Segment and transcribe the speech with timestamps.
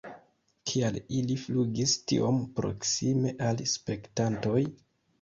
[0.71, 4.61] Kial ili flugis tiom proksime al spektantoj?